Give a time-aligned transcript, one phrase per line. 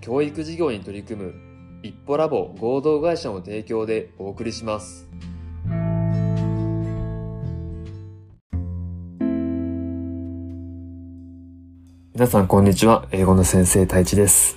[0.00, 1.34] 教育事業に取り組む
[1.82, 5.08] 一歩ラボ合同会社の提供でお送りします。
[12.14, 13.06] 皆さんこんにちは。
[13.12, 14.56] 英語の先生太一です。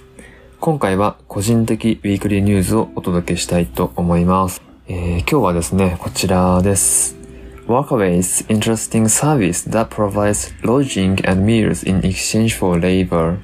[0.60, 4.62] 今回は個人的ウィークリーニュースをお届けしたいと思います。
[4.88, 7.16] えー、今日はですね、こちらです。
[7.68, 13.38] Workaway's interesting service that provides lodging and meals in exchange for labor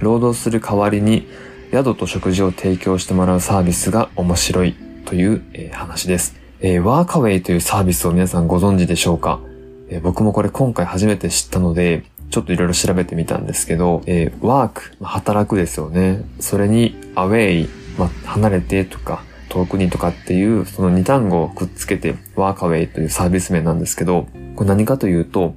[0.00, 1.28] 労働する代わりに
[1.72, 6.36] 宿と食事を提供してもらうサービスが面白いという、話です。
[6.60, 9.40] えー、ワーカウェイというサービスを皆さんご存知でしょうか、
[9.88, 16.22] えー、僕もこれ今回初めて知ったので、ちょっといろいろ調べてみたんですけど、えー、ワーク、働くですよね。
[16.38, 25.54] それに、アウェイ、ま、離れてとか、遠くにとかっていう、その2単語をくっつけて、ワーカウェイというサービス名なんですけど、これ何かというと、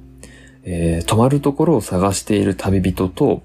[0.64, 3.42] えー、泊まるところを探している旅人と、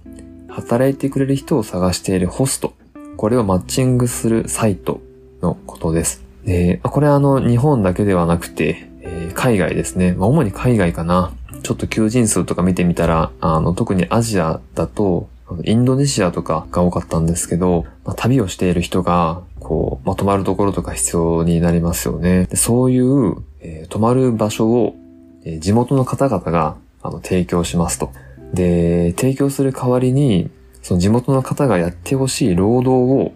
[0.60, 2.74] 働いてくれる人を探しているホスト。
[3.18, 5.02] これをマッチングするサイト
[5.42, 6.24] のことです。
[6.46, 10.14] で、これはあの、日本だけではなくて、えー、海外ですね。
[10.14, 11.32] まあ、主に海外かな。
[11.64, 15.28] ちょっと求人数とか見てみたら、あの、特にアジアだと、
[15.64, 22.46] インドネシアとかが多かったんですけど、まあ、旅をしている人が、こう、まあ、泊まるところとか必要になりますよね。
[22.46, 24.96] でそういう、えー、泊まる場所を、
[25.44, 28.12] えー、地元の方々が、あの、提供しますと。
[28.54, 30.50] で、提供する代わりに、
[30.82, 33.34] その地元の方がやってほしい労働を、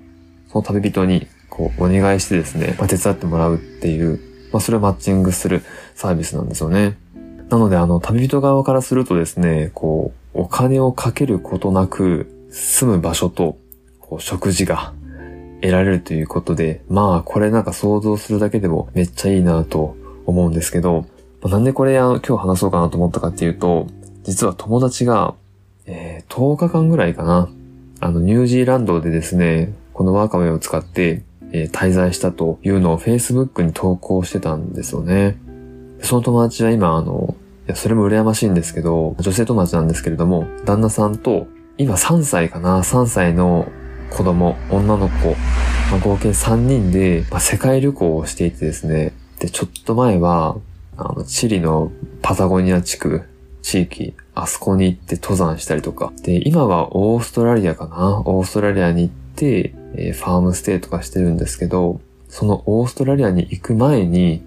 [0.49, 4.19] その旅人に、こう、お願いしてですね、まあ、手伝ってもらうっていう、
[4.51, 5.63] まあ、それをマッチングする
[5.95, 6.97] サービスなんですよね。
[7.49, 13.57] なので、あの、旅人側からするとですね、こう、お金をかけることなく、住む場所と、
[13.99, 14.93] こう、食事が
[15.61, 21.05] 得られるということで、まあ、これなんか想像するだけでもめっちゃいいなと思うんですけど、
[21.43, 23.87] なんでこれあの今日話そうかなと思ったかっていうと、
[24.23, 25.35] 実は友達が、
[25.85, 27.49] えー、10日間ぐらいかな。
[27.99, 35.37] あの、ニュージーランドでですね、このワーカウェイを使って、えー、滞在したというのを Facebook に投稿してたんですよね。
[36.01, 37.35] その友達は今、あの、
[37.67, 41.47] いや、それも羨ましいんですけど、女性友達なんですけれども、旦那さんと、
[41.77, 43.67] 今3歳かな ?3 歳の
[44.09, 45.29] 子供、女の子、
[45.91, 50.57] まあ、合計3人で、まあ、世界旅行をしていてですね、で、ちょっと前は、
[50.97, 51.91] あの、チリの
[52.21, 53.23] パタゴニア地区
[53.63, 56.13] 地域、あそこに行って登山したりとか。
[56.21, 64.43] で、今はオーストラリアかなオーストラリアに行って、えー、ファームステイとかしてるんですけど、そのオーストラリアに行く前に、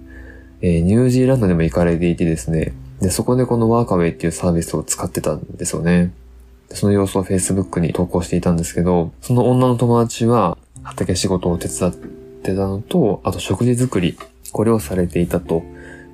[0.61, 6.11] えー、ニュージーランドでも行かれていてですね、で、そこでこのワーカウェイっていうサービスを使ってたんですよね。
[6.69, 14.17] その様子を Facebook に投稿していたんですけど、その女の友達は畑仕事を手伝ってたのと、あと食事作り、
[14.51, 15.63] これをされていたと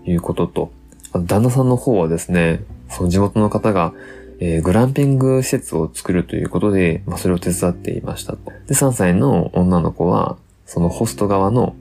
[0.05, 0.71] いうことと、
[1.11, 2.63] あと旦那さんの方はですね、
[2.93, 3.93] その地元の方が、
[4.39, 8.51] えー、グランピング施設を作るということで、まあ、それを手伝っていましたと。
[8.67, 11.75] で、3歳の女の子は、そのホスト側の、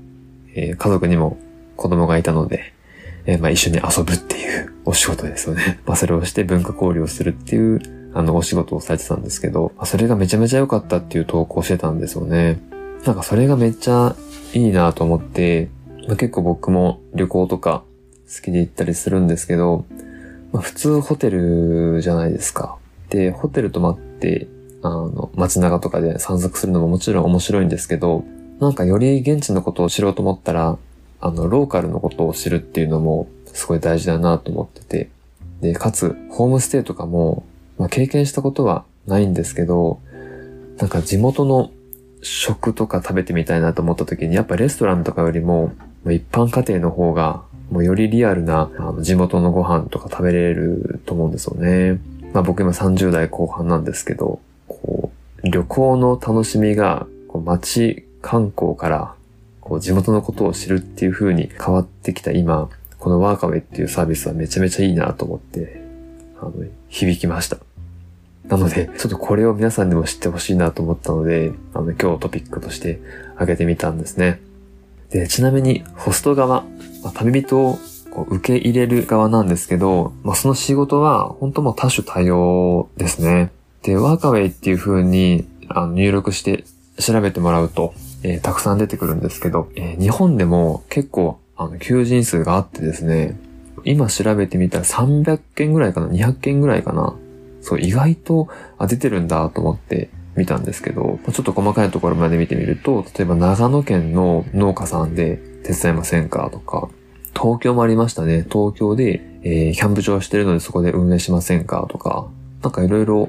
[0.55, 1.39] えー、家族にも
[1.77, 2.73] 子供がいたので、
[3.27, 5.81] えー、まあ、一緒に遊ぶっていうお仕事ですよね。
[5.87, 7.81] まあ、それをして文化交流をするっていう、
[8.15, 12.61] あの、お仕事をされてたんですけど、まあ、それがめちゃめちゃ良かったっていう投稿してたんですよね。
[13.07, 14.15] なんかそれがめっちゃ
[14.55, 15.69] いいなと思って、
[16.07, 17.83] まあ、結構僕も旅行とか
[18.33, 19.85] 好きで行ったりするんですけど、
[20.53, 22.77] まあ、普通ホテルじゃないですか。
[23.09, 24.49] で、ホテル泊まって、
[24.83, 28.25] あの、街中とかで散策するのももちろん面白いんですけど、
[28.61, 30.79] なんかより現地のことを知ろうと思ったら、
[31.21, 35.11] あの、ローカルのことを知るっていうのもすごい大事だなと思ってて。
[35.61, 37.45] で、かつ、ホームステイとかも、
[37.79, 40.01] まあ、経験したことはないんですけど、
[40.79, 41.71] なんか地元の
[42.23, 45.73] 食とか食べてみたいなと思った時に、やっぱレストランとかよりも、
[46.07, 51.99] 一般家庭の方がもうよりリアルなあの地元のご飯とか食べれると思うんですよね。
[52.35, 55.11] まあ僕今30代後半なんですけど、こ
[55.43, 59.15] う、旅行の楽しみが、こう街観光から、
[59.63, 65.83] こう地元のことを知るっていう風に変わってきた今、このワーカウェイっていうサービスはめちゃめちゃいいなと思って、
[66.43, 66.53] あの、
[66.91, 67.57] 響きました。
[68.49, 73.01] なので、ちょっとこれを皆さんにも知ってほしいなと思ったので、あの、今日トピックとして
[73.37, 74.41] 挙げてみたんですね。
[75.13, 76.65] で、ちなみに、ホスト側、
[77.03, 77.79] まあ、旅人を
[78.11, 83.51] こう受け入れる側なんですけど、まあ、その仕事は本当も多種多様ですね。
[83.83, 86.65] で、ワーカウェイっていう風にあの入力して
[86.99, 93.39] 調べてもらうと、えー、たくさん出てくるんですけど、えー、日本でも結構、あの、求人数があってですね、
[93.85, 97.15] 今調べてみたら300件ぐらいかな ?200 件ぐらいかな
[97.63, 98.49] そう、意外と、
[98.79, 106.89] あ、出てるんだと思って見たんですけど、ちょっと細かいところまで見てみると、例えば長野県の農家さんで手伝いませんかとか、
[107.35, 108.47] 東京もありましたね。
[108.51, 112.27] 東京で、えー、キャンプ場してるのでそこで運営しませんかとか、
[112.63, 113.29] なんかいろいろ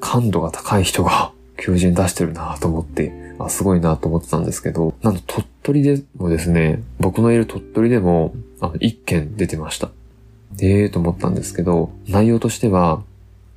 [0.00, 9.90] 感度が高い人が 求人出してるなと思って、あ、すごいなと思ってたんですけど、なんと鳥取でもですね、僕のいる鳥取でも、あの、一件出てました。
[10.60, 13.02] ええーと思ったんですけど、内容としては、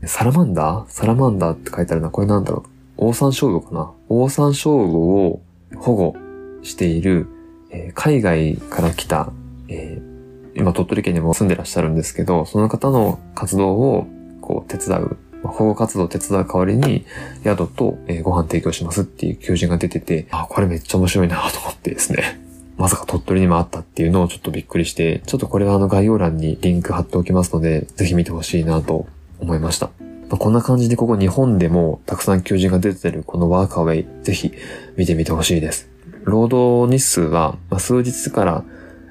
[0.04, 0.92] サラマンダー？
[0.92, 2.10] サラマンダーって書いてあるな。
[2.10, 2.77] これなんだろう？
[2.98, 3.92] オオサンショウウオかな？
[4.10, 5.42] オオサンショウウオを
[5.78, 6.16] 保護
[6.64, 7.28] している、
[7.72, 9.32] えー、海外から来た、
[9.70, 14.08] えー、今鳥取県にも住んでらっしゃるんですけど、その方の活動を
[14.42, 17.06] こう手伝う保護活動を手伝う代わりに、
[17.44, 22.40] 宿と、えご飯提供しますっていう求人が出てて、あ、これめっちゃ面白いなと思ってですね。
[22.78, 29.08] まさか鳥取にもあったっていうのをちょっとびっくりして、ちょっとこれはあの概要欄にリンク貼っておきますので、ぜひ見てほしいなと
[29.40, 29.90] 思いました。
[30.30, 34.52] まあ、こんな感じでここ日本でもたくさん求人が出てるこのワーカーウェイ、ぜひ
[34.98, 35.90] 見てみてほしいです。
[36.24, 38.64] 労働日数は、ま数日から、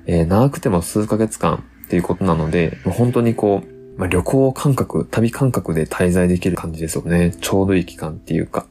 [0.06, 7.34] えー、長くても数ヶ月間っていうことなので、本当にこう、まあ、旅行感覚、旅感覚で滞在できる感じですよね。
[7.40, 8.66] ちょうどいい期間っていうか。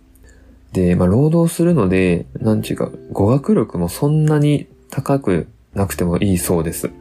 [0.72, 6.92] で、まあ、労働するので、なんちゅうか、語学力もそんなに高くなくてもいいそうです。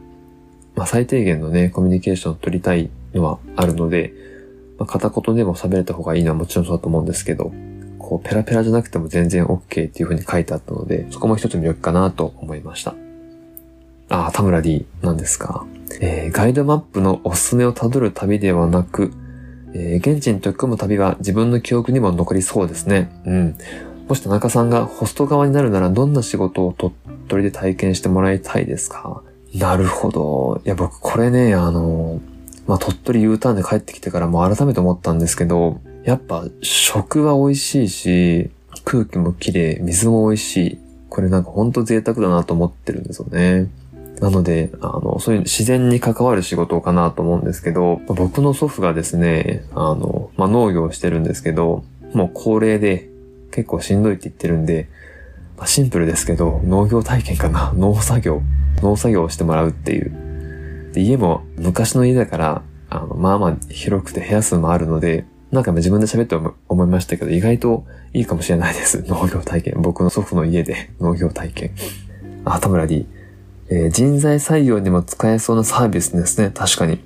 [0.75, 4.13] まあ、最低限のね、コミュニケーションを取りたいのはあるので、
[4.77, 7.53] まあ、片言でも喋れた方がいいのはもちろんそうだと思うんですけど、
[7.97, 12.93] こう、ペラペラじゃなくても全然 OK っていう風に書いてあったので、そこも一つ魅力かなと思いました。
[14.09, 15.65] あ、田村 D なんですか？
[16.01, 19.11] えー、ガイドマップのおすすめをたどる旅ではなく、
[19.73, 23.09] えー、現地に取り組む旅は自分の記憶にも残りそうですね。
[23.25, 23.55] うん。
[24.07, 26.93] もし田中さんがホスト側になるならどんな仕事を鳥
[27.27, 29.23] 取で体験してもらいたいですか？
[29.55, 30.61] なるほど。
[30.65, 32.19] いや、僕これね、あの、
[32.67, 38.51] まあ、鳥取 U ターンで帰ってきてからも改めて思ったんですけど、やっぱ食は美味しいし、
[38.83, 40.79] 空気も綺麗、水も美味しい。
[41.09, 43.69] これなんかほんと贅沢だなと思ってるんですよね。
[44.19, 51.83] なので、あの、そういう自然に関わる仕事かなと思うんですけど、僕の祖父がですね、あの、まあ、農業をしてるんですけど、
[52.13, 53.09] もう高齢で
[53.51, 54.89] 結構しんどいって言ってるんで、
[55.57, 58.41] まあ、シンプルですけど、農業体験かな農作業
[58.81, 60.24] 農作業をしてもらうっていう。
[60.95, 66.37] で、家も昔の家だから、あの、まあまあ広くて部屋数もあるので、なんか自分で喋って
[66.69, 69.03] 思いましたけど、意外といいかもしれないです。
[69.07, 69.75] 農業体験。
[69.79, 71.71] 僕の祖父の家で 農業体験。
[72.45, 73.05] あ、田村 D。
[73.67, 76.49] えー、人材採用にも使えそうなサービスですね。
[76.53, 76.99] 確かに。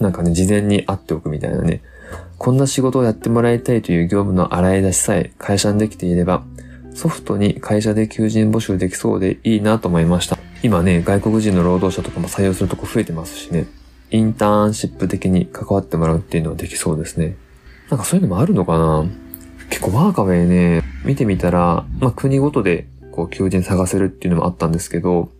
[0.00, 1.80] なんかね、事前に会っておくみたいなね。
[2.36, 6.42] こんな仕事をやってもらいたいという業務の洗い出しさえ会社にできていれば、
[6.94, 10.38] ソフトに会社で求人募集できそうでいいなと思いました。
[10.62, 13.66] 今ね、外国人の労働者とかも採用するとこ増えてますしね。
[14.10, 17.36] インターンシップ的に関わってもらうっていうのはできそうですね。
[17.88, 19.04] なんかそういうのもあるのかな？
[19.70, 25.30] 結構ワーカウェイね、見てみたら、まあ国ごとでこう求人探せるっていうのもあったんですけど、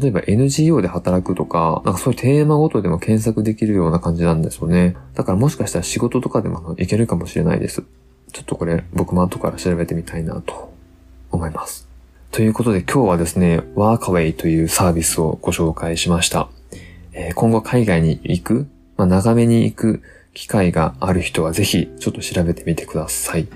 [0.00, 4.96] 例えば NGO で働くとか、なんかそういうテーマごとでも検索できるような感じなんですよね。
[5.14, 7.82] だからもしかしたら仕事とかでもいけるかもしれないです。
[8.32, 10.72] ちょっとこれ僕も後から調べてみたいなと
[11.32, 11.87] 思います。
[12.30, 16.48] ということで今日はですね、ワーカウェイというサービスをご紹介しました。
[17.12, 18.66] えー、今後海外に行く、
[18.96, 20.02] まあ、長めに行く
[20.34, 23.48] 機会がある人はぜひちょっと調べてみてください。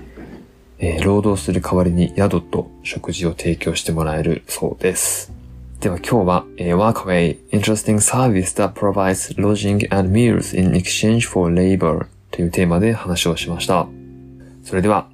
[0.79, 5.31] えー、労働する代わりに宿と食事を提供してもらえるそうです。
[5.79, 13.87] では今日は、えー、Workaway Interesting Service that provides lodging and meals in exchange for labor というテーマで話をしました。
[14.63, 15.12] それでは